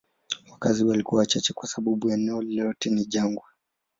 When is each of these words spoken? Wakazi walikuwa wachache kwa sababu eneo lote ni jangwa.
Wakazi 0.51 0.83
walikuwa 0.85 1.19
wachache 1.19 1.53
kwa 1.53 1.67
sababu 1.67 2.11
eneo 2.11 2.41
lote 2.41 2.89
ni 2.89 3.05
jangwa. 3.05 3.43